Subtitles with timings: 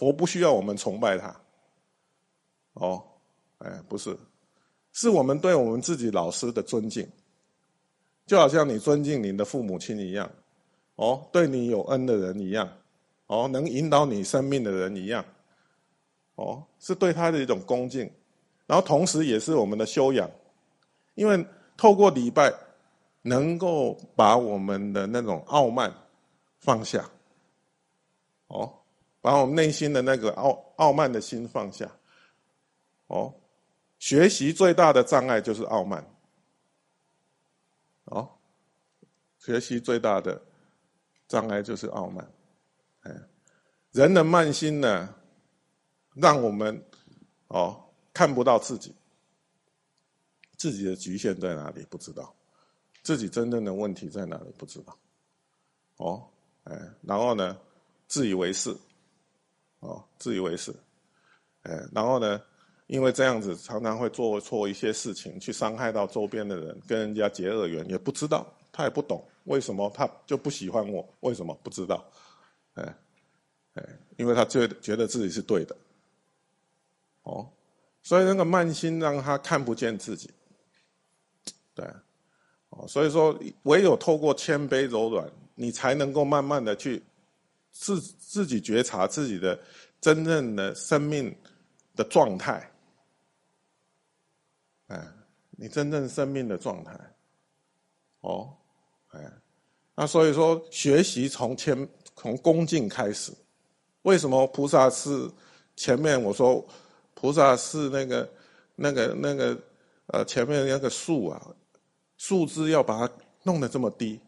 [0.00, 1.38] 佛不需要我们崇拜他。
[2.72, 3.04] 哦，
[3.58, 4.16] 哎，不是，
[4.94, 7.06] 是我们对我们自己老师的尊敬，
[8.24, 10.30] 就好像你尊敬你的父母亲一样，
[10.94, 12.66] 哦，对你有恩的人一样，
[13.26, 15.22] 哦，能引导你生命的人一样，
[16.36, 18.10] 哦，是对他的一种恭敬，
[18.66, 20.30] 然后同时也是我们的修养，
[21.14, 21.44] 因为
[21.76, 22.50] 透过礼拜，
[23.20, 25.92] 能够把我们的那种傲慢
[26.58, 27.06] 放下，
[28.46, 28.72] 哦，
[29.20, 31.90] 把我们内心的那个傲傲慢的心放下。
[33.08, 33.34] 哦，
[33.98, 36.04] 学习最大的障碍就是傲慢。
[38.04, 38.28] 哦，
[39.38, 40.40] 学习最大的
[41.28, 42.32] 障碍就是傲慢。
[43.02, 43.14] 哎，
[43.92, 45.14] 人的慢心呢，
[46.14, 46.84] 让我们
[47.48, 48.94] 哦看不到自己，
[50.56, 52.34] 自己的局限在哪里不知道，
[53.02, 54.96] 自己真正的问题在哪里不知道。
[55.96, 56.28] 哦，
[56.64, 57.58] 哎，然后呢，
[58.06, 58.76] 自以为是，
[59.80, 60.74] 哦，自以为是，
[61.62, 62.40] 哎，然后呢？
[62.86, 72.04] 因为这样子常常会做错一些事情，去伤害到周边的人，跟人家结恶缘，也不知道，他也不懂为什么他就不喜欢我，为什么不知道？
[72.74, 72.96] 哎，
[73.74, 75.76] 哎，因为他觉觉得自己是对的，
[77.22, 77.48] 哦，
[78.02, 80.28] 所以那个慢心让他看不见自己，
[81.72, 81.86] 对，
[82.70, 87.00] 哦，所以说唯有透过谦卑柔软，你才能够慢慢的去
[87.72, 89.58] 自自己觉察自己的
[90.00, 91.34] 真正的生命
[91.96, 92.70] 的状态。
[94.88, 95.06] 哎，
[95.50, 96.98] 你真正生命的状态，
[98.20, 98.52] 哦，
[99.10, 99.20] 哎，
[99.94, 103.32] 那所以说学习从谦从恭敬开始。
[104.02, 105.30] 为什么菩萨是
[105.76, 106.66] 前面我说
[107.14, 108.32] 菩萨是那个
[108.74, 109.56] 那个那个
[110.06, 111.54] 呃前面那个树啊，
[112.16, 114.18] 树枝要把它弄得这么低。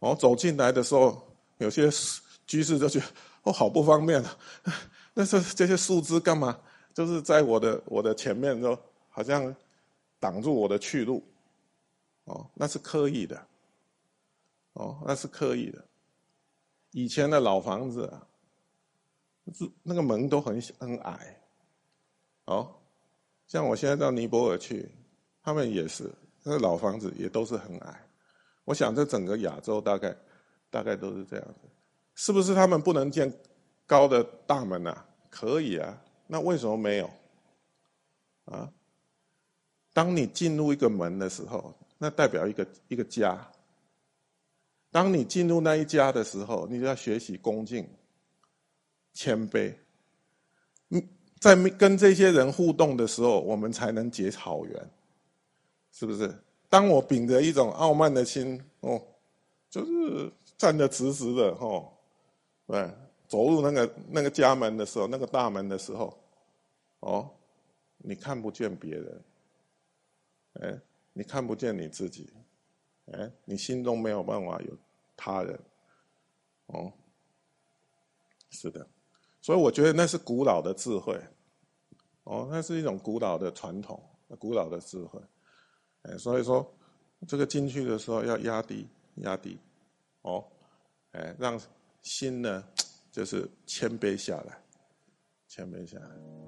[0.00, 1.22] 哦，走进来的时候，
[1.58, 1.88] 有些
[2.46, 3.06] 居士就觉得
[3.44, 4.38] 哦好不方便啊，
[5.14, 6.58] 那这这些树枝干嘛？
[6.92, 8.78] 就是在我的我的前面说。
[9.16, 9.54] 好像
[10.18, 11.22] 挡住我的去路，
[12.24, 13.46] 哦，那是刻意的，
[14.72, 15.84] 哦，那是刻意的。
[16.90, 18.26] 以前的老房子啊，
[19.54, 21.40] 是那个门都很很矮，
[22.46, 22.74] 哦，
[23.46, 24.90] 像我现在到尼泊尔去，
[25.44, 26.12] 他们也是，
[26.42, 28.04] 那个老房子也都是很矮。
[28.64, 30.12] 我想这整个亚洲大概
[30.74, 31.68] 大概都是这样子，
[32.16, 33.32] 是不是他们不能建
[33.86, 35.06] 高的大门啊？
[35.30, 37.08] 可以啊，那为什么没有？
[38.46, 38.68] 啊？
[39.92, 43.48] 当你进入一个门的时候，那代表一个一个家。
[44.90, 47.88] 当你进入那一家的时候，你就要学习恭敬、
[49.12, 49.72] 谦卑。
[50.88, 51.00] 嗯，
[51.38, 54.90] 在跟这些人互动的时候，我们才能结好缘，
[55.92, 56.36] 是不是？
[56.68, 59.00] 当我秉着一种傲慢的心，哦，
[59.70, 61.92] 就是站得直直的，哦，
[62.66, 62.90] 对，
[63.28, 66.18] 走入那个那个家门的时候，那个大门的时候，
[67.00, 67.30] 哦，
[67.98, 69.22] 你看不见别人。
[70.60, 70.80] 哎，
[71.12, 72.32] 你看不见你自己，
[73.06, 74.78] 哎，你心中没有办法有
[75.16, 75.58] 他人，
[76.66, 76.92] 哦，
[78.50, 78.86] 是的，
[79.40, 81.20] 所以我觉得那是古老的智慧，
[82.22, 84.00] 哦，那是一种古老的传统，
[84.38, 85.20] 古老的智慧，
[86.02, 86.72] 哎，所以说
[87.26, 89.58] 这个进去的时候要压低，压低，
[90.24, 90.44] 哦，
[91.12, 91.58] 哎，让
[92.02, 92.64] 心呢
[93.10, 94.58] 就是谦卑下来，
[95.48, 96.43] 谦卑下来。